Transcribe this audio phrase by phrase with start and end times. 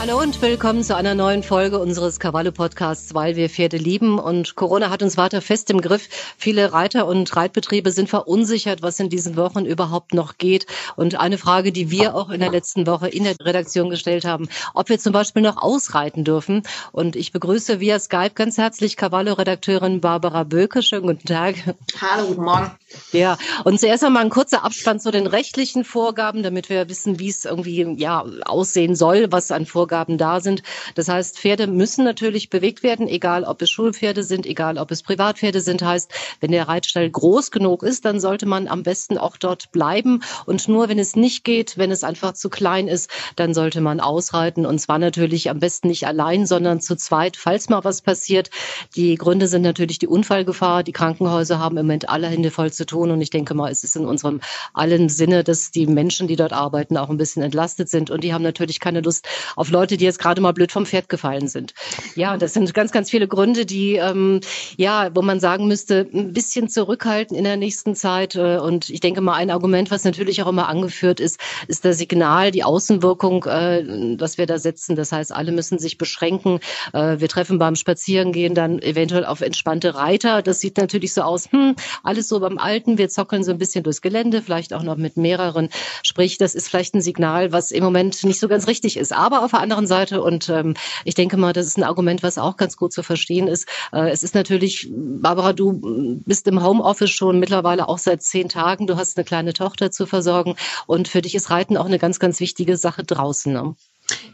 [0.00, 4.20] Hallo und willkommen zu einer neuen Folge unseres Cavallo Podcasts, weil wir Pferde lieben.
[4.20, 6.08] Und Corona hat uns weiter fest im Griff.
[6.38, 10.66] Viele Reiter und Reitbetriebe sind verunsichert, was in diesen Wochen überhaupt noch geht.
[10.94, 14.48] Und eine Frage, die wir auch in der letzten Woche in der Redaktion gestellt haben,
[14.72, 16.62] ob wir zum Beispiel noch ausreiten dürfen.
[16.92, 20.80] Und ich begrüße via Skype ganz herzlich Cavallo-Redakteurin Barbara Böke.
[20.80, 21.56] Schönen guten Tag.
[22.00, 22.70] Hallo, guten Morgen.
[23.10, 27.28] Ja, und zuerst einmal ein kurzer Abspann zu den rechtlichen Vorgaben, damit wir wissen, wie
[27.28, 30.62] es irgendwie ja aussehen soll, was an Vorgaben Vorgaben da sind.
[30.96, 35.02] Das heißt, Pferde müssen natürlich bewegt werden, egal ob es Schulpferde sind, egal ob es
[35.02, 35.82] Privatpferde sind.
[35.82, 40.22] Heißt, wenn der Reitstall groß genug ist, dann sollte man am besten auch dort bleiben.
[40.44, 44.00] Und nur wenn es nicht geht, wenn es einfach zu klein ist, dann sollte man
[44.00, 44.66] ausreiten.
[44.66, 48.50] Und zwar natürlich am besten nicht allein, sondern zu zweit, falls mal was passiert.
[48.94, 50.82] Die Gründe sind natürlich die Unfallgefahr.
[50.82, 53.10] Die Krankenhäuser haben im Moment alle Hände voll zu tun.
[53.10, 54.42] Und ich denke mal, es ist in unserem
[54.74, 58.10] allen Sinne, dass die Menschen, die dort arbeiten, auch ein bisschen entlastet sind.
[58.10, 61.08] Und die haben natürlich keine Lust auf Leute, die jetzt gerade mal blöd vom Pferd
[61.08, 61.74] gefallen sind.
[62.14, 64.40] Ja, das sind ganz, ganz viele Gründe, die, ähm,
[64.76, 68.34] ja, wo man sagen müsste, ein bisschen zurückhalten in der nächsten Zeit.
[68.34, 71.98] Äh, und ich denke mal, ein Argument, was natürlich auch immer angeführt ist, ist das
[71.98, 74.96] Signal, die Außenwirkung, äh, das wir da setzen.
[74.96, 76.60] Das heißt, alle müssen sich beschränken.
[76.92, 80.42] Äh, wir treffen beim Spazierengehen dann eventuell auf entspannte Reiter.
[80.42, 82.98] Das sieht natürlich so aus, hm, alles so beim Alten.
[82.98, 85.68] Wir zockeln so ein bisschen durchs Gelände, vielleicht auch noch mit mehreren.
[86.02, 89.12] Sprich, das ist vielleicht ein Signal, was im Moment nicht so ganz richtig ist.
[89.12, 90.22] Aber auf der anderen Seite.
[90.22, 90.74] Und ähm,
[91.04, 93.68] ich denke mal, das ist ein Argument, was auch ganz gut zu verstehen ist.
[93.92, 98.86] Äh, es ist natürlich, Barbara, du bist im Homeoffice schon mittlerweile auch seit zehn Tagen.
[98.86, 100.56] Du hast eine kleine Tochter zu versorgen.
[100.86, 103.52] Und für dich ist Reiten auch eine ganz, ganz wichtige Sache draußen.
[103.52, 103.74] Ne?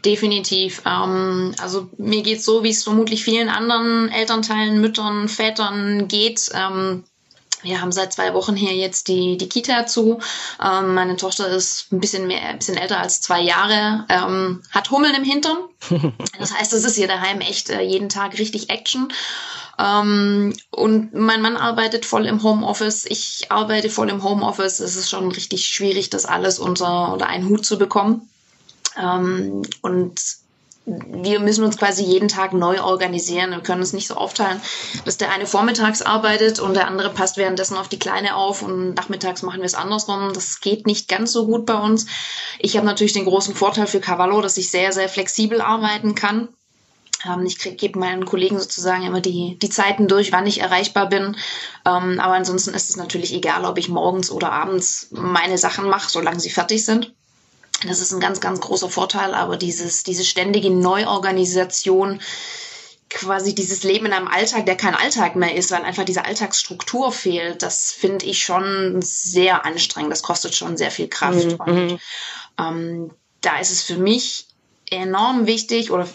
[0.05, 0.81] Definitiv.
[0.85, 6.49] Ähm, also mir geht so, wie es vermutlich vielen anderen Elternteilen, Müttern, Vätern geht.
[6.53, 7.03] Ähm,
[7.65, 10.19] wir haben seit zwei Wochen hier jetzt die, die Kita zu.
[10.63, 14.91] Ähm, meine Tochter ist ein bisschen mehr, ein bisschen älter als zwei Jahre, ähm, hat
[14.91, 15.57] Hummeln im Hintern.
[16.39, 19.11] Das heißt, es ist hier daheim echt äh, jeden Tag richtig Action.
[19.77, 23.05] Ähm, und mein Mann arbeitet voll im Homeoffice.
[23.05, 24.79] Ich arbeite voll im Homeoffice.
[24.79, 28.29] Es ist schon richtig schwierig, das alles unter, unter einen Hut zu bekommen.
[28.97, 30.19] Ähm, und
[30.85, 33.51] wir müssen uns quasi jeden Tag neu organisieren.
[33.51, 34.61] Wir können uns nicht so aufteilen,
[35.03, 38.93] dass der eine vormittags arbeitet und der andere passt währenddessen auf die Kleine auf und
[38.93, 40.31] nachmittags machen wir es andersrum.
[40.33, 42.05] Das geht nicht ganz so gut bei uns.
[42.59, 46.49] Ich habe natürlich den großen Vorteil für Cavallo, dass ich sehr, sehr flexibel arbeiten kann.
[47.25, 51.35] Ähm, ich gebe meinen Kollegen sozusagen immer die, die Zeiten durch, wann ich erreichbar bin.
[51.85, 56.11] Ähm, aber ansonsten ist es natürlich egal, ob ich morgens oder abends meine Sachen mache,
[56.11, 57.13] solange sie fertig sind.
[57.83, 62.21] Das ist ein ganz, ganz großer Vorteil, aber dieses, diese ständige Neuorganisation,
[63.09, 67.11] quasi dieses Leben in einem Alltag, der kein Alltag mehr ist, weil einfach diese Alltagsstruktur
[67.11, 70.11] fehlt, das finde ich schon sehr anstrengend.
[70.11, 71.45] Das kostet schon sehr viel Kraft.
[71.45, 71.55] Mhm.
[71.55, 71.99] Und mhm.
[72.59, 74.47] ähm, da ist es für mich
[74.89, 76.07] enorm wichtig oder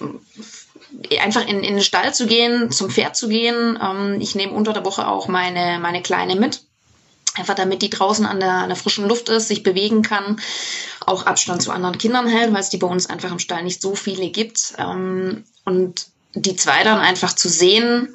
[1.21, 3.79] einfach in, in den Stall zu gehen, zum Pferd zu gehen.
[3.81, 6.63] Ähm, ich nehme unter der Woche auch meine, meine Kleine mit
[7.37, 10.41] Einfach damit die draußen an der, an der frischen Luft ist, sich bewegen kann,
[11.07, 13.81] auch Abstand zu anderen Kindern hält, weil es die bei uns einfach im Stall nicht
[13.81, 14.75] so viele gibt.
[14.79, 18.15] Ähm, und die zwei dann einfach zu sehen,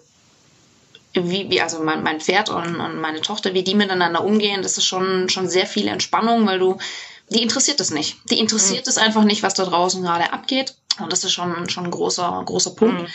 [1.13, 4.77] wie, wie also mein, mein Pferd und, und meine Tochter, wie die miteinander umgehen, das
[4.77, 6.77] ist schon, schon sehr viel Entspannung, weil du,
[7.29, 8.17] die interessiert es nicht.
[8.29, 8.89] Die interessiert mhm.
[8.89, 10.75] es einfach nicht, was da draußen gerade abgeht.
[10.99, 13.01] Und das ist schon, schon ein großer, großer Punkt.
[13.01, 13.07] Mhm.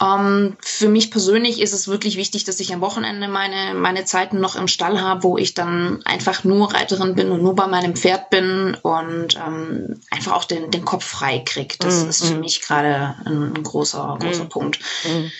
[0.00, 4.40] Ähm, für mich persönlich ist es wirklich wichtig, dass ich am Wochenende meine, meine Zeiten
[4.40, 7.94] noch im Stall habe, wo ich dann einfach nur Reiterin bin und nur bei meinem
[7.94, 11.76] Pferd bin und ähm, einfach auch den, den Kopf frei kriege.
[11.78, 12.10] Das mhm.
[12.10, 14.48] ist für mich gerade ein, großer, großer mhm.
[14.48, 14.80] Punkt.
[15.04, 15.30] Mhm.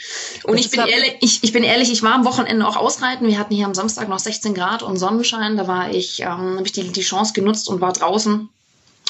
[0.44, 3.26] Und ich bin, ehrlich, ich, ich bin ehrlich, ich war am Wochenende auch ausreiten.
[3.26, 5.56] Wir hatten hier am Samstag noch 16 Grad und Sonnenschein.
[5.56, 8.48] Da war ich, ähm, habe ich die, die Chance genutzt und war draußen.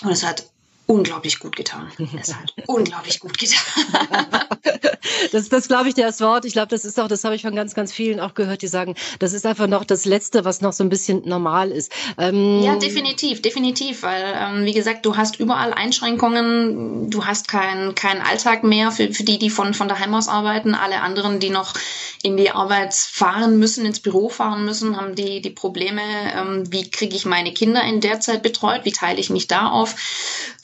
[0.03, 0.47] Und es hat
[0.87, 1.91] unglaublich gut getan.
[2.21, 4.27] Es hat unglaublich gut getan.
[5.33, 6.45] das, das glaube ich dir das Wort.
[6.45, 8.69] Ich glaube, das ist auch, das habe ich von ganz, ganz vielen auch gehört, die
[8.69, 11.93] sagen, das ist einfach noch das Letzte, was noch so ein bisschen normal ist.
[12.19, 17.95] Ähm ja, definitiv, definitiv, weil, ähm, wie gesagt, du hast überall Einschränkungen, du hast keinen
[17.95, 20.75] keinen Alltag mehr für, für die, die von, von daheim aus arbeiten.
[20.75, 21.75] Alle anderen, die noch
[22.23, 26.03] in die Arbeit fahren müssen, ins Büro fahren müssen, haben die, die Probleme,
[26.37, 29.69] ähm, wie kriege ich meine Kinder in der Zeit betreut, wie teile ich mich da
[29.69, 29.97] auf.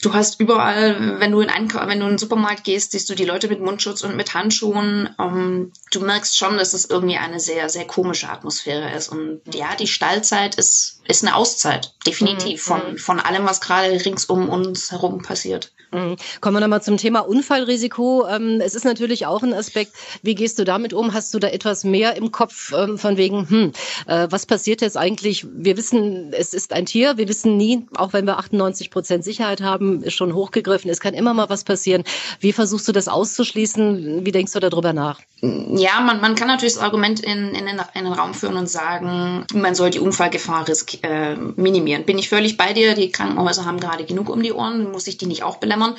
[0.01, 3.09] Du du hast überall, wenn du in einen, wenn du in den Supermarkt gehst, siehst
[3.09, 5.09] du die Leute mit Mundschutz und mit Handschuhen.
[5.19, 9.09] Ähm, du merkst schon, dass es irgendwie eine sehr, sehr komische Atmosphäre ist.
[9.09, 12.73] Und ja, die Stallzeit ist, ist eine Auszeit, definitiv, mhm.
[12.73, 15.71] von, von allem, was gerade rings um uns herum passiert.
[15.91, 16.15] Mhm.
[16.39, 18.25] Kommen wir nochmal zum Thema Unfallrisiko.
[18.25, 19.91] Ähm, es ist natürlich auch ein Aspekt,
[20.21, 21.13] wie gehst du damit um?
[21.13, 23.71] Hast du da etwas mehr im Kopf ähm, von wegen, hm,
[24.07, 25.45] äh, was passiert jetzt eigentlich?
[25.51, 29.59] Wir wissen, es ist ein Tier, wir wissen nie, auch wenn wir 98 Prozent Sicherheit
[29.59, 32.05] haben, ist schon hochgegriffen, es kann immer mal was passieren.
[32.39, 34.25] Wie versuchst du das auszuschließen?
[34.25, 35.19] Wie denkst du darüber nach?
[35.41, 38.69] Ja, man, man kann natürlich das Argument in, in, den, in den Raum führen und
[38.69, 42.05] sagen, man soll die Unfallgefahr risk, äh, minimieren.
[42.05, 42.93] Bin ich völlig bei dir.
[42.93, 45.95] Die Krankenhäuser haben gerade genug um die Ohren, muss ich die nicht auch belämmern.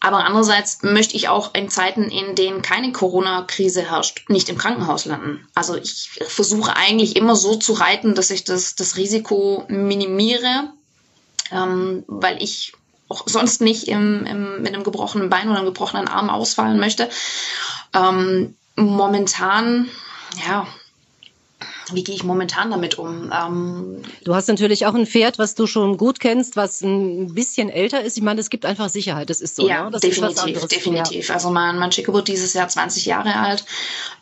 [0.00, 5.04] Aber andererseits möchte ich auch in Zeiten, in denen keine Corona-Krise herrscht, nicht im Krankenhaus
[5.04, 5.46] landen.
[5.54, 10.72] Also ich versuche eigentlich immer so zu reiten, dass ich das, das Risiko minimiere,
[11.50, 12.74] ähm, weil ich
[13.14, 17.08] auch sonst nicht im, im, mit einem gebrochenen Bein oder einem gebrochenen Arm ausfallen möchte.
[17.94, 19.88] Ähm, momentan,
[20.46, 20.66] ja,
[21.92, 23.30] wie gehe ich momentan damit um?
[23.32, 27.68] Ähm, du hast natürlich auch ein Pferd, was du schon gut kennst, was ein bisschen
[27.68, 28.16] älter ist.
[28.16, 29.68] Ich meine, es gibt einfach Sicherheit, das ist so.
[29.68, 29.98] Ja, ne?
[29.98, 31.28] definitiv, definitiv.
[31.28, 31.34] Ja.
[31.34, 33.64] Also mein, mein Chico wird dieses Jahr 20 Jahre alt.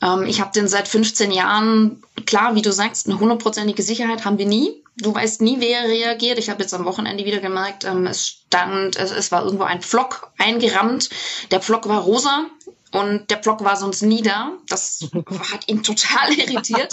[0.03, 4.39] Ähm, ich habe den seit 15 Jahren, klar, wie du sagst, eine hundertprozentige Sicherheit haben
[4.39, 4.82] wir nie.
[4.97, 6.39] Du weißt nie, wer reagiert.
[6.39, 9.81] Ich habe jetzt am Wochenende wieder gemerkt, ähm, es stand, es, es war irgendwo ein
[9.81, 11.09] Pflock eingerammt.
[11.51, 12.47] Der Pflock war rosa.
[12.93, 14.53] Und der Block war sonst nie da.
[14.69, 15.09] Das
[15.53, 16.93] hat ihn total irritiert.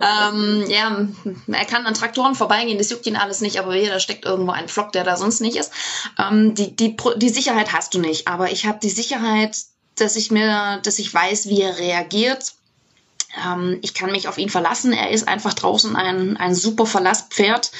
[0.00, 1.06] ähm, ja,
[1.46, 4.52] er kann an Traktoren vorbeigehen, das juckt ihn alles nicht, aber hier, da steckt irgendwo
[4.52, 5.72] ein Flock, der da sonst nicht ist.
[6.18, 9.58] Ähm, die, die, die Sicherheit hast du nicht, aber ich habe die Sicherheit,
[9.96, 12.54] dass ich mir, dass ich weiß, wie er reagiert.
[13.44, 14.92] Ähm, ich kann mich auf ihn verlassen.
[14.92, 17.70] Er ist einfach draußen ein, ein super Verlasspferd.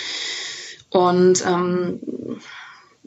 [0.90, 2.00] Und ähm,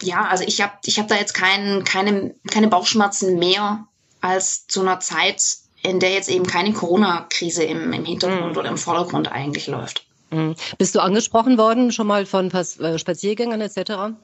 [0.02, 3.86] ja, also ich habe ich hab da jetzt kein, keine, keine Bauchschmerzen mehr,
[4.22, 5.42] als zu einer Zeit,
[5.82, 8.58] in der jetzt eben keine Corona-Krise im, im Hintergrund mhm.
[8.58, 10.06] oder im Vordergrund eigentlich läuft.
[10.32, 10.56] Mhm.
[10.78, 14.16] Bist du angesprochen worden schon mal von äh, Spaziergängern etc.?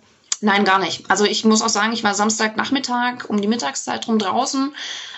[0.41, 1.09] Nein, gar nicht.
[1.09, 4.75] Also ich muss auch sagen, ich war Samstagnachmittag um die Mittagszeit rum draußen.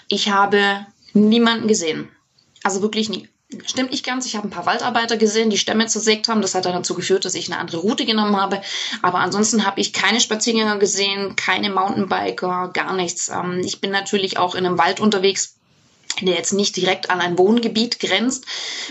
[0.08, 2.10] Ich habe niemanden gesehen.
[2.64, 3.28] Also wirklich nie.
[3.66, 4.26] Stimmt nicht ganz.
[4.26, 6.42] Ich habe ein paar Waldarbeiter gesehen, die Stämme zersägt haben.
[6.42, 8.62] Das hat dann dazu geführt, dass ich eine andere Route genommen habe.
[9.02, 13.30] Aber ansonsten habe ich keine Spaziergänger gesehen, keine Mountainbiker, gar nichts.
[13.30, 15.56] Ähm, ich bin natürlich auch in einem Wald unterwegs,
[16.22, 18.46] der jetzt nicht direkt an ein Wohngebiet grenzt,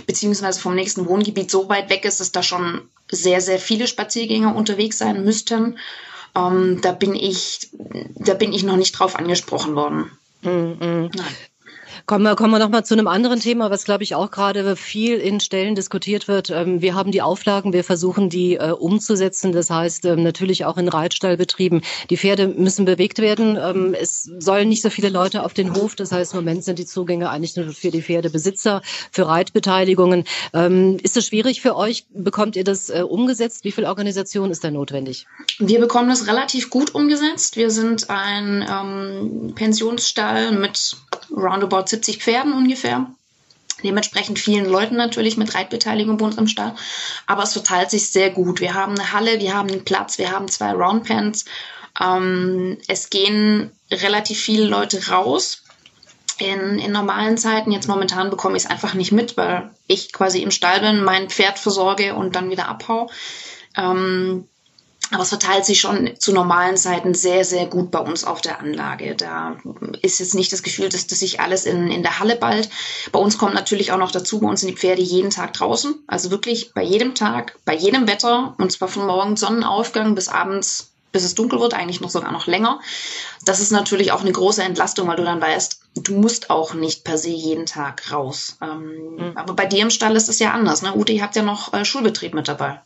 [0.06, 4.54] beziehungsweise vom nächsten Wohngebiet so weit weg ist, dass da schon sehr, sehr viele Spaziergänger
[4.54, 5.78] unterwegs sein müssten.
[6.34, 7.68] Ähm, da bin ich,
[8.14, 10.10] da bin ich noch nicht drauf angesprochen worden.
[10.42, 11.10] Mm -mm.
[11.14, 11.36] Nein.
[12.06, 14.76] Kommen wir, kommen wir noch mal zu einem anderen Thema, was, glaube ich, auch gerade
[14.76, 16.50] viel in Stellen diskutiert wird.
[16.50, 19.50] Ähm, wir haben die Auflagen, wir versuchen, die äh, umzusetzen.
[19.50, 21.82] Das heißt, ähm, natürlich auch in Reitstallbetrieben.
[22.08, 23.58] Die Pferde müssen bewegt werden.
[23.60, 25.96] Ähm, es sollen nicht so viele Leute auf den Hof.
[25.96, 30.26] Das heißt, im Moment sind die Zugänge eigentlich nur für die Pferdebesitzer, für Reitbeteiligungen.
[31.02, 32.06] Ist das schwierig für euch?
[32.10, 33.64] Bekommt ihr das äh, umgesetzt?
[33.64, 35.26] Wie viel Organisation ist da notwendig?
[35.58, 37.56] Wir bekommen das relativ gut umgesetzt.
[37.56, 40.96] Wir sind ein ähm, Pensionsstall mit
[41.30, 43.06] roundabout 70 Pferden ungefähr.
[43.82, 46.74] Dementsprechend vielen Leuten natürlich mit Reitbeteiligung bei uns im Stall.
[47.26, 48.60] Aber es verteilt sich sehr gut.
[48.60, 51.44] Wir haben eine Halle, wir haben einen Platz, wir haben zwei Roundpens.
[52.00, 55.62] Ähm, es gehen relativ viele Leute raus.
[56.38, 60.42] In, in normalen Zeiten, jetzt momentan bekomme ich es einfach nicht mit, weil ich quasi
[60.42, 63.10] im Stall bin, mein Pferd versorge und dann wieder abhau.
[63.74, 64.46] Ähm,
[65.12, 68.60] aber es verteilt sich schon zu normalen Zeiten sehr, sehr gut bei uns auf der
[68.60, 69.14] Anlage.
[69.14, 69.56] Da
[70.02, 72.68] ist jetzt nicht das Gefühl, dass, dass sich alles in, in der Halle ballt.
[73.12, 75.94] Bei uns kommt natürlich auch noch dazu, bei uns sind die Pferde jeden Tag draußen.
[76.08, 78.54] Also wirklich bei jedem Tag, bei jedem Wetter.
[78.58, 82.48] Und zwar von morgens Sonnenaufgang bis abends, bis es dunkel wird, eigentlich noch sogar noch
[82.48, 82.80] länger.
[83.44, 87.04] Das ist natürlich auch eine große Entlastung, weil du dann weißt, du musst auch nicht
[87.04, 88.56] per se jeden Tag raus.
[88.60, 89.32] Ähm, mhm.
[89.36, 90.82] Aber bei dir im Stall ist es ja anders.
[90.82, 90.96] Ne?
[90.96, 92.80] Ute, ihr habt ja noch äh, Schulbetrieb mit dabei.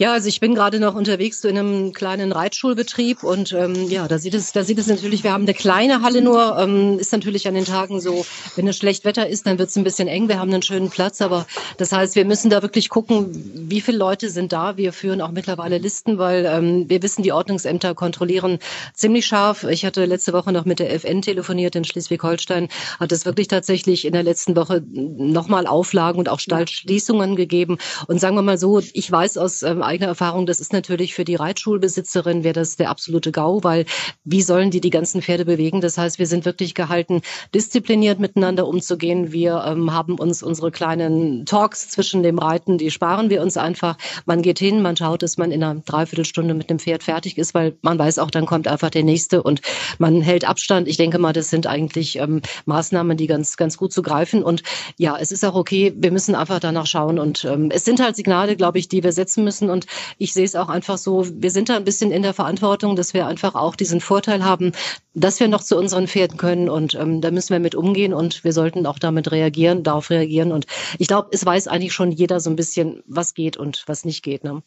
[0.00, 4.16] Ja, also ich bin gerade noch unterwegs in einem kleinen Reitschulbetrieb und ähm, ja, da
[4.16, 7.46] sieht es, da sieht es natürlich, wir haben eine kleine Halle nur, ähm, ist natürlich
[7.46, 8.24] an den Tagen so,
[8.56, 10.28] wenn es schlecht Wetter ist, dann wird es ein bisschen eng.
[10.28, 11.44] Wir haben einen schönen Platz, aber
[11.76, 13.26] das heißt, wir müssen da wirklich gucken,
[13.68, 14.78] wie viele Leute sind da.
[14.78, 18.58] Wir führen auch mittlerweile Listen, weil ähm, wir wissen, die Ordnungsämter kontrollieren
[18.94, 19.64] ziemlich scharf.
[19.64, 24.06] Ich hatte letzte Woche noch mit der FN telefoniert in Schleswig-Holstein, hat es wirklich tatsächlich
[24.06, 27.76] in der letzten Woche nochmal Auflagen und auch Stallschließungen gegeben.
[28.06, 31.24] Und sagen wir mal so, ich weiß aus ähm, eigene Erfahrung, das ist natürlich für
[31.24, 33.84] die Reitschulbesitzerin wäre das der absolute GAU, weil
[34.24, 35.80] wie sollen die die ganzen Pferde bewegen?
[35.80, 37.22] Das heißt, wir sind wirklich gehalten,
[37.54, 39.32] diszipliniert miteinander umzugehen.
[39.32, 43.96] Wir ähm, haben uns unsere kleinen Talks zwischen dem Reiten, die sparen wir uns einfach.
[44.26, 47.54] Man geht hin, man schaut, dass man in einer Dreiviertelstunde mit dem Pferd fertig ist,
[47.54, 49.60] weil man weiß auch, dann kommt einfach der nächste und
[49.98, 50.88] man hält Abstand.
[50.88, 54.42] Ich denke mal, das sind eigentlich ähm, Maßnahmen, die ganz, ganz gut zu greifen.
[54.42, 54.62] Und
[54.96, 55.92] ja, es ist auch okay.
[55.96, 57.18] Wir müssen einfach danach schauen.
[57.18, 59.70] Und ähm, es sind halt Signale, glaube ich, die wir setzen müssen.
[59.70, 59.79] Und
[60.18, 63.14] ich sehe es auch einfach so, wir sind da ein bisschen in der Verantwortung, dass
[63.14, 64.72] wir einfach auch diesen Vorteil haben,
[65.14, 66.68] dass wir noch zu unseren Pferden können.
[66.68, 70.52] Und ähm, da müssen wir mit umgehen und wir sollten auch damit reagieren, darauf reagieren.
[70.52, 70.66] Und
[70.98, 74.22] ich glaube, es weiß eigentlich schon jeder so ein bisschen, was geht und was nicht
[74.22, 74.44] geht.
[74.44, 74.62] Ne?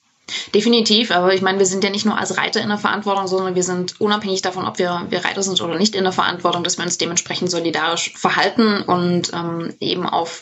[0.55, 3.55] Definitiv, aber ich meine, wir sind ja nicht nur als Reiter in der Verantwortung, sondern
[3.55, 6.77] wir sind unabhängig davon, ob wir, wir Reiter sind oder nicht in der Verantwortung, dass
[6.77, 10.41] wir uns dementsprechend solidarisch verhalten und ähm, eben auf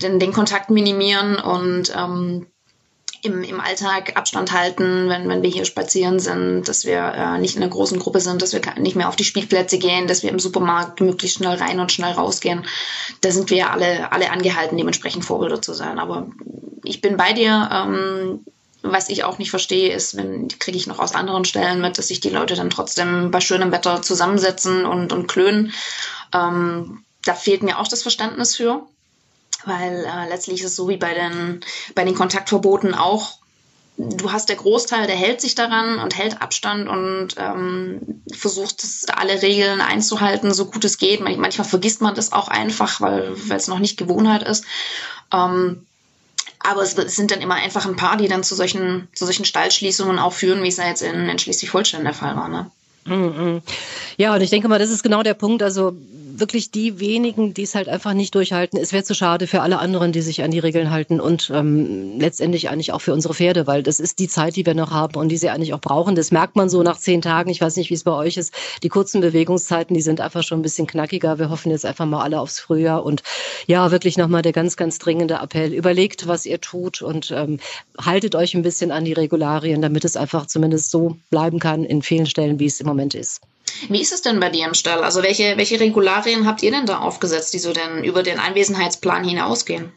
[0.00, 2.46] den, den Kontakt minimieren und ähm,
[3.26, 7.56] im, im Alltag Abstand halten, wenn, wenn wir hier spazieren sind, dass wir äh, nicht
[7.56, 10.30] in einer großen Gruppe sind, dass wir nicht mehr auf die Spielplätze gehen, dass wir
[10.30, 12.66] im Supermarkt möglichst schnell rein und schnell rausgehen.
[13.20, 15.98] Da sind wir alle, alle angehalten, dementsprechend Vorbilder zu sein.
[15.98, 16.28] Aber
[16.84, 17.68] ich bin bei dir.
[17.72, 18.44] Ähm,
[18.82, 22.08] was ich auch nicht verstehe, ist, wenn, kriege ich noch aus anderen Stellen mit, dass
[22.08, 25.72] sich die Leute dann trotzdem bei schönem Wetter zusammensetzen und, und klönen.
[26.32, 28.86] Ähm, da fehlt mir auch das Verständnis für,
[29.64, 31.60] weil äh, letztlich ist es so wie bei den,
[31.94, 33.38] bei den Kontaktverboten auch.
[33.98, 39.40] Du hast der Großteil, der hält sich daran und hält Abstand und ähm, versucht, alle
[39.40, 41.20] Regeln einzuhalten, so gut es geht.
[41.20, 44.64] Manchmal vergisst man das auch einfach, weil es noch nicht Gewohnheit ist.
[45.32, 45.86] Ähm,
[46.60, 50.18] aber es sind dann immer einfach ein paar, die dann zu solchen, zu solchen Stallschließungen
[50.18, 52.48] auch führen, wie es ja jetzt in, in Schleswig-Holstein der Fall war.
[52.48, 52.70] Ne?
[53.04, 53.62] Mm, mm.
[54.16, 55.62] Ja, und ich denke mal, das ist genau der Punkt.
[55.62, 55.96] Also
[56.38, 58.78] wirklich die wenigen, die es halt einfach nicht durchhalten.
[58.78, 62.18] Es wäre zu schade für alle anderen, die sich an die Regeln halten und ähm,
[62.18, 65.18] letztendlich eigentlich auch für unsere Pferde, weil das ist die Zeit, die wir noch haben
[65.18, 66.14] und die sie eigentlich auch brauchen.
[66.14, 67.50] Das merkt man so nach zehn Tagen.
[67.50, 68.52] Ich weiß nicht, wie es bei euch ist.
[68.82, 71.38] Die kurzen Bewegungszeiten, die sind einfach schon ein bisschen knackiger.
[71.38, 73.22] Wir hoffen jetzt einfach mal alle aufs Frühjahr und
[73.66, 75.72] ja, wirklich nochmal der ganz, ganz dringende Appell.
[75.72, 77.58] Überlegt, was ihr tut und ähm,
[77.98, 82.02] haltet euch ein bisschen an die Regularien, damit es einfach zumindest so bleiben kann in
[82.02, 83.40] vielen Stellen, wie es im Moment ist.
[83.88, 85.02] Wie ist es denn bei dir im Stall?
[85.02, 89.24] Also welche, welche Regularien habt ihr denn da aufgesetzt, die so denn über den Anwesenheitsplan
[89.24, 89.92] hinausgehen?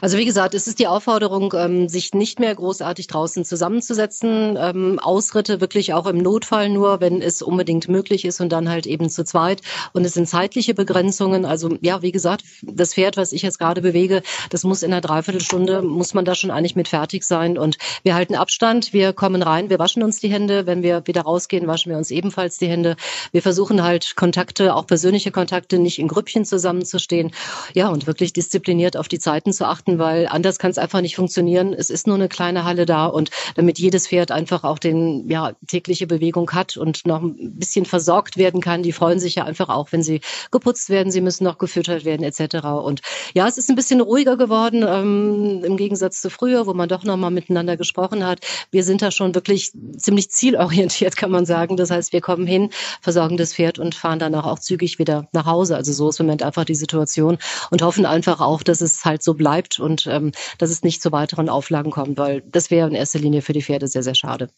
[0.00, 4.56] Also wie gesagt, es ist die Aufforderung, ähm, sich nicht mehr großartig draußen zusammenzusetzen.
[4.58, 8.86] Ähm, Ausritte wirklich auch im Notfall nur, wenn es unbedingt möglich ist und dann halt
[8.86, 9.60] eben zu zweit.
[9.92, 11.44] Und es sind zeitliche Begrenzungen.
[11.44, 15.02] Also ja, wie gesagt, das Pferd, was ich jetzt gerade bewege, das muss in einer
[15.02, 17.58] Dreiviertelstunde, muss man da schon eigentlich mit fertig sein.
[17.58, 20.66] Und wir halten Abstand, wir kommen rein, wir waschen uns die Hände.
[20.66, 22.96] Wenn wir wieder rausgehen, waschen wir uns ebenfalls die Hände.
[23.32, 27.32] Wir versuchen halt Kontakte, auch persönliche Kontakte, nicht in Grüppchen zusammenzustehen.
[27.74, 31.16] Ja, und wirklich diszipliniert auf die Zeiten zu achten, weil anders kann es einfach nicht
[31.16, 31.72] funktionieren.
[31.72, 35.52] Es ist nur eine kleine Halle da und damit jedes Pferd einfach auch den ja
[35.66, 38.82] tägliche Bewegung hat und noch ein bisschen versorgt werden kann.
[38.82, 42.22] Die freuen sich ja einfach auch, wenn sie geputzt werden, sie müssen noch gefüttert werden
[42.24, 42.64] etc.
[42.66, 43.02] Und
[43.34, 47.04] ja, es ist ein bisschen ruhiger geworden ähm, im Gegensatz zu früher, wo man doch
[47.04, 48.40] noch mal miteinander gesprochen hat.
[48.70, 51.76] Wir sind da schon wirklich ziemlich zielorientiert, kann man sagen.
[51.76, 55.46] Das heißt, wir kommen hin, versorgen das Pferd und fahren danach auch zügig wieder nach
[55.46, 55.76] Hause.
[55.76, 57.38] Also so ist im Moment einfach die Situation
[57.70, 61.10] und hoffen einfach auch, dass es halt so bleibt und ähm, dass es nicht zu
[61.12, 64.50] weiteren Auflagen kommt, weil das wäre in erster Linie für die Pferde sehr, sehr schade.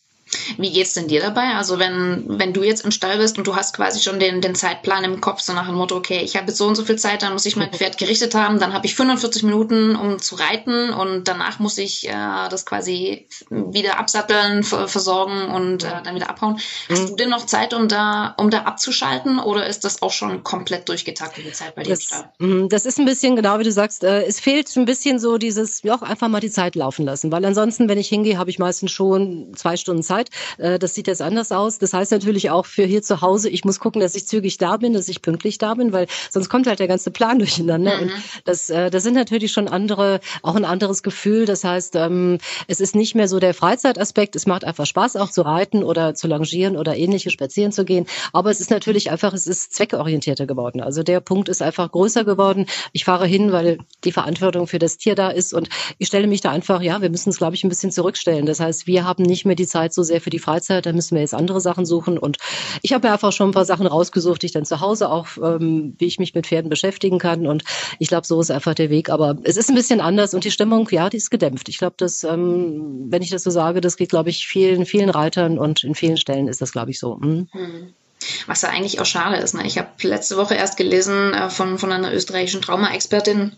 [0.56, 1.54] Wie geht's denn dir dabei?
[1.54, 4.54] Also wenn, wenn du jetzt im Stall bist und du hast quasi schon den, den
[4.54, 6.98] Zeitplan im Kopf, so nach dem Motto, okay, ich habe jetzt so und so viel
[6.98, 10.36] Zeit, dann muss ich mein Pferd gerichtet haben, dann habe ich 45 Minuten, um zu
[10.36, 12.12] reiten und danach muss ich äh,
[12.50, 16.58] das quasi wieder absatteln, versorgen und äh, dann wieder abhauen.
[16.88, 20.42] Hast du denn noch Zeit, um da, um da abzuschalten oder ist das auch schon
[20.42, 22.32] komplett durchgetaktete Zeit bei dir das, im Stall?
[22.38, 25.38] Mhm, das ist ein bisschen, genau wie du sagst, äh, es fehlt ein bisschen so
[25.38, 28.50] dieses, ja, auch einfach mal die Zeit laufen lassen, weil ansonsten, wenn ich hingehe, habe
[28.50, 30.30] ich meistens schon zwei Stunden Zeit Zeit.
[30.58, 31.78] Äh, das sieht jetzt anders aus.
[31.78, 34.76] Das heißt natürlich auch für hier zu Hause, ich muss gucken, dass ich zügig da
[34.76, 37.96] bin, dass ich pünktlich da bin, weil sonst kommt halt der ganze Plan durcheinander.
[37.96, 38.02] Mhm.
[38.02, 38.12] Und
[38.44, 41.46] das, äh, das sind natürlich schon andere, auch ein anderes Gefühl.
[41.46, 42.38] Das heißt, ähm,
[42.68, 44.36] es ist nicht mehr so der Freizeitaspekt.
[44.36, 48.06] Es macht einfach Spaß, auch zu reiten oder zu longieren oder ähnliche spazieren zu gehen.
[48.32, 50.80] Aber es ist natürlich einfach, es ist zweckorientierter geworden.
[50.80, 52.66] Also der Punkt ist einfach größer geworden.
[52.92, 56.40] Ich fahre hin, weil die Verantwortung für das Tier da ist und ich stelle mich
[56.40, 58.46] da einfach, ja, wir müssen es, glaube ich, ein bisschen zurückstellen.
[58.46, 61.14] Das heißt, wir haben nicht mehr die Zeit so sehr für die Freizeit, da müssen
[61.14, 62.18] wir jetzt andere Sachen suchen.
[62.18, 62.38] Und
[62.82, 65.26] ich habe mir einfach schon ein paar Sachen rausgesucht, die ich dann zu Hause auch,
[65.42, 67.46] ähm, wie ich mich mit Pferden beschäftigen kann.
[67.46, 67.64] Und
[67.98, 69.10] ich glaube, so ist einfach der Weg.
[69.10, 71.68] Aber es ist ein bisschen anders und die Stimmung, ja, die ist gedämpft.
[71.68, 75.10] Ich glaube, dass, ähm, wenn ich das so sage, das geht, glaube ich, vielen, vielen
[75.10, 77.18] Reitern und in vielen Stellen ist das, glaube ich, so.
[77.20, 77.48] Hm.
[77.52, 77.94] Hm.
[78.46, 79.54] Was ja eigentlich auch schade ist.
[79.54, 79.66] Ne?
[79.66, 83.56] Ich habe letzte Woche erst gelesen äh, von, von einer österreichischen Trauma-Expertin,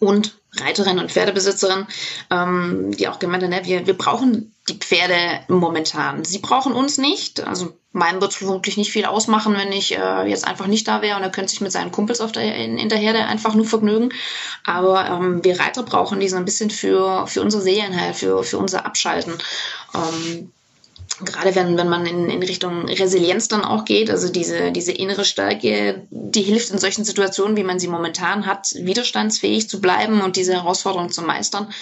[0.00, 1.86] und Reiterin und Pferdebesitzerin,
[2.30, 6.24] ähm, die auch gemeint hat, ne, wir, wir brauchen die Pferde momentan.
[6.24, 7.40] Sie brauchen uns nicht.
[7.40, 11.02] Also meinem wird es wirklich nicht viel ausmachen, wenn ich äh, jetzt einfach nicht da
[11.02, 13.54] wäre und er könnte sich mit seinen Kumpels auf der, in, in der Herde einfach
[13.54, 14.10] nur vergnügen.
[14.64, 18.58] Aber ähm, wir Reiter brauchen die so ein bisschen für, für unsere Seelenheit, für, für
[18.58, 19.34] unser Abschalten.
[19.94, 20.52] Ähm,
[21.24, 25.24] gerade wenn, wenn man in, in Richtung Resilienz dann auch geht, also diese, diese innere
[25.24, 30.36] Stärke, die hilft in solchen Situationen, wie man sie momentan hat, widerstandsfähig zu bleiben und
[30.36, 31.72] diese Herausforderung zu meistern.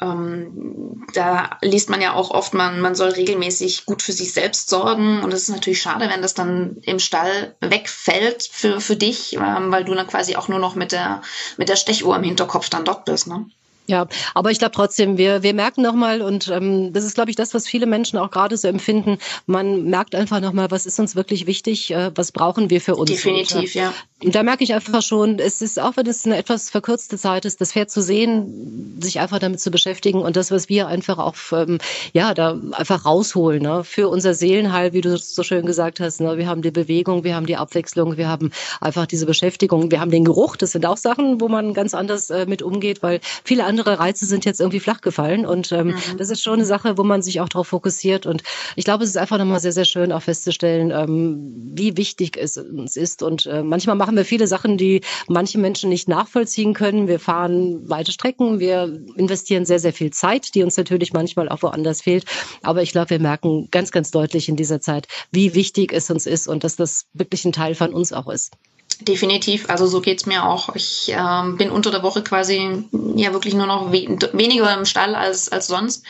[0.00, 4.68] Ähm, da liest man ja auch oft, man, man soll regelmäßig gut für sich selbst
[4.68, 5.22] sorgen.
[5.22, 9.72] Und es ist natürlich schade, wenn das dann im Stall wegfällt für, für dich, ähm,
[9.72, 11.22] weil du dann quasi auch nur noch mit der,
[11.56, 13.26] mit der Stechuhr im Hinterkopf dann dort bist.
[13.26, 13.46] Ne?
[13.88, 17.36] Ja, aber ich glaube trotzdem, wir, wir merken nochmal, und ähm, das ist, glaube ich,
[17.36, 19.16] das, was viele Menschen auch gerade so empfinden,
[19.46, 23.10] man merkt einfach nochmal, was ist uns wirklich wichtig, äh, was brauchen wir für uns.
[23.10, 23.94] Definitiv, und, ja.
[24.22, 27.44] Und da merke ich einfach schon, es ist, auch wenn es eine etwas verkürzte Zeit
[27.44, 31.18] ist, das Pferd zu sehen, sich einfach damit zu beschäftigen und das, was wir einfach
[31.18, 31.78] auch, ähm,
[32.12, 33.84] ja, da einfach rausholen, ne?
[33.84, 36.20] für unser Seelenheil, wie du so schön gesagt hast.
[36.20, 36.36] Ne?
[36.36, 40.10] Wir haben die Bewegung, wir haben die Abwechslung, wir haben einfach diese Beschäftigung, wir haben
[40.10, 43.64] den Geruch, das sind auch Sachen, wo man ganz anders äh, mit umgeht, weil viele
[43.64, 45.46] andere andere Reize sind jetzt irgendwie flach gefallen.
[45.46, 46.16] Und ähm, mhm.
[46.16, 48.26] das ist schon eine Sache, wo man sich auch darauf fokussiert.
[48.26, 48.42] Und
[48.76, 52.56] ich glaube, es ist einfach nochmal sehr, sehr schön, auch festzustellen, ähm, wie wichtig es
[52.56, 53.22] uns ist.
[53.22, 57.08] Und äh, manchmal machen wir viele Sachen, die manche Menschen nicht nachvollziehen können.
[57.08, 61.62] Wir fahren weite Strecken, wir investieren sehr, sehr viel Zeit, die uns natürlich manchmal auch
[61.62, 62.24] woanders fehlt.
[62.62, 66.26] Aber ich glaube, wir merken ganz, ganz deutlich in dieser Zeit, wie wichtig es uns
[66.26, 68.52] ist und dass das wirklich ein Teil von uns auch ist.
[69.00, 70.74] Definitiv, also so geht's mir auch.
[70.74, 75.14] Ich ähm, bin unter der Woche quasi ja wirklich nur noch we weniger im Stall
[75.14, 76.04] als, als sonst.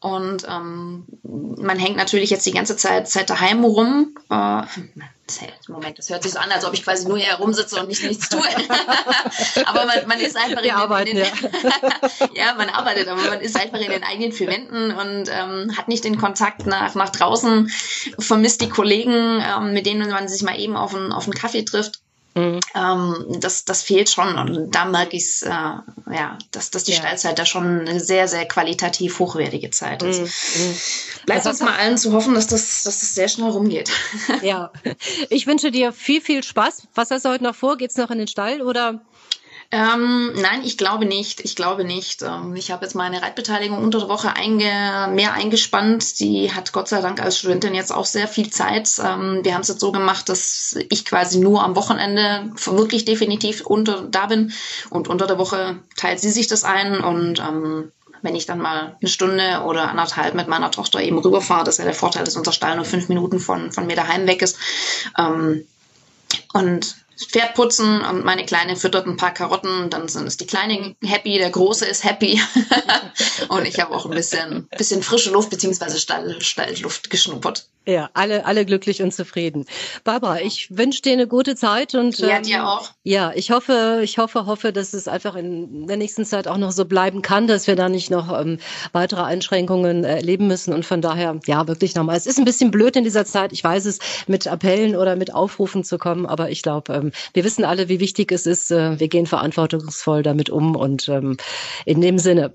[0.00, 4.16] Und ähm, man hängt natürlich jetzt die ganze Zeit, Zeit daheim rum.
[4.28, 4.62] Äh,
[5.68, 8.02] Moment, das hört sich so an, als ob ich quasi nur hier herumsitze und nicht
[8.02, 8.42] nichts tue.
[9.66, 12.28] aber man, man ist einfach in, den, arbeiten, in den, ja.
[12.46, 12.54] ja.
[12.54, 16.02] man arbeitet, aber man ist einfach in den eigenen vier Wänden und ähm, hat nicht
[16.02, 17.70] den Kontakt nach, nach draußen,
[18.18, 21.64] vermisst die Kollegen, ähm, mit denen man sich mal eben auf einen, auf einen Kaffee
[21.64, 22.00] trifft.
[22.34, 22.60] Mhm.
[22.74, 26.92] Ähm, das, das fehlt schon und da merke ich es, äh, ja, dass, dass die
[26.92, 26.98] ja.
[26.98, 30.20] Stallzeit da schon eine sehr, sehr qualitativ hochwertige Zeit ist.
[30.20, 30.64] Mhm.
[30.64, 30.76] mhm.
[31.26, 33.90] Bleibt uns mal allen zu hoffen, dass das, dass das sehr schnell rumgeht.
[34.42, 34.72] Ja,
[35.28, 36.88] ich wünsche dir viel, viel Spaß.
[36.94, 37.76] Was hast du heute noch vor?
[37.76, 39.00] Geht's noch in den Stall oder?
[39.74, 41.40] Ähm, nein, ich glaube nicht.
[41.40, 42.20] Ich glaube nicht.
[42.20, 46.20] Ähm, ich habe jetzt meine Reitbeteiligung unter der Woche einge mehr eingespannt.
[46.20, 48.90] Die hat Gott sei Dank als Studentin jetzt auch sehr viel Zeit.
[49.02, 53.62] Ähm, wir haben es jetzt so gemacht, dass ich quasi nur am Wochenende wirklich definitiv
[53.62, 54.52] unter da bin
[54.90, 58.96] und unter der Woche teilt sie sich das ein und ähm, wenn ich dann mal
[59.00, 62.36] eine Stunde oder anderthalb mit meiner Tochter eben rüberfahre, das ist ja der Vorteil, dass
[62.36, 64.58] unser Stall nur fünf Minuten von, von mir daheim weg ist.
[66.52, 70.94] Und Pferd putzen und meine Kleine füttert ein paar Karotten, dann sind es die Kleine
[71.04, 72.40] happy, der Große ist happy
[73.48, 77.66] und ich habe auch ein bisschen, bisschen frische Luft beziehungsweise Stall, Stallluft geschnuppert.
[77.84, 79.66] Ja, alle, alle glücklich und zufrieden.
[80.04, 82.90] Barbara, ich wünsche dir eine gute Zeit und ja, ähm, dir auch.
[83.02, 86.70] Ja, ich hoffe, ich hoffe, hoffe, dass es einfach in der nächsten Zeit auch noch
[86.70, 88.58] so bleiben kann, dass wir da nicht noch ähm,
[88.92, 92.16] weitere Einschränkungen erleben müssen und von daher, ja, wirklich nochmal.
[92.16, 93.98] Es ist ein bisschen blöd in dieser Zeit, ich weiß es,
[94.28, 98.00] mit Appellen oder mit Aufrufen zu kommen, aber ich glaube, ähm, wir wissen alle, wie
[98.00, 98.70] wichtig es ist.
[98.70, 101.36] Äh, wir gehen verantwortungsvoll damit um und ähm,
[101.84, 102.52] in dem Sinne.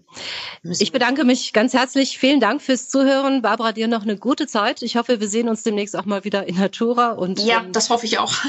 [0.63, 2.17] Ich bedanke mich ganz herzlich.
[2.17, 3.41] Vielen Dank fürs Zuhören.
[3.41, 4.81] Barbara, dir noch eine gute Zeit.
[4.81, 7.11] Ich hoffe, wir sehen uns demnächst auch mal wieder in Natura.
[7.11, 8.33] Und, ja, ähm, das hoffe ich auch.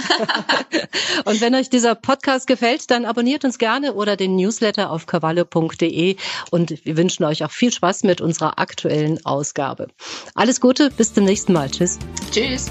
[1.24, 6.16] und wenn euch dieser Podcast gefällt, dann abonniert uns gerne oder den Newsletter auf cavallo.de
[6.50, 9.88] und wir wünschen euch auch viel Spaß mit unserer aktuellen Ausgabe.
[10.34, 11.70] Alles Gute, bis zum nächsten Mal.
[11.70, 11.98] Tschüss.
[12.30, 12.70] Tschüss.